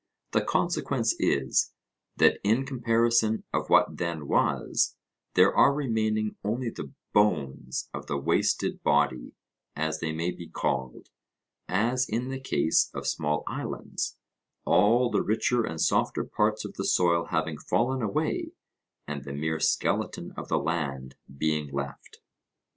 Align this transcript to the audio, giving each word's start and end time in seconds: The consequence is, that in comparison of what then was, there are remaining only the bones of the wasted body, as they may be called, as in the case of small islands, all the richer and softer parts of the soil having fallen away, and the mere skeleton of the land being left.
The 0.31 0.41
consequence 0.41 1.13
is, 1.19 1.75
that 2.17 2.39
in 2.43 2.65
comparison 2.65 3.43
of 3.53 3.69
what 3.69 3.97
then 3.97 4.27
was, 4.27 4.95
there 5.35 5.53
are 5.55 5.71
remaining 5.75 6.37
only 6.43 6.71
the 6.71 6.91
bones 7.13 7.87
of 7.93 8.07
the 8.07 8.17
wasted 8.17 8.81
body, 8.81 9.35
as 9.75 9.99
they 9.99 10.11
may 10.11 10.31
be 10.31 10.49
called, 10.49 11.09
as 11.67 12.09
in 12.09 12.29
the 12.29 12.39
case 12.39 12.89
of 12.95 13.05
small 13.05 13.43
islands, 13.45 14.17
all 14.65 15.11
the 15.11 15.21
richer 15.21 15.63
and 15.63 15.79
softer 15.79 16.23
parts 16.23 16.65
of 16.65 16.73
the 16.77 16.85
soil 16.85 17.25
having 17.25 17.59
fallen 17.59 18.01
away, 18.01 18.53
and 19.07 19.23
the 19.23 19.33
mere 19.33 19.59
skeleton 19.59 20.31
of 20.35 20.47
the 20.47 20.57
land 20.57 21.13
being 21.37 21.71
left. 21.71 22.21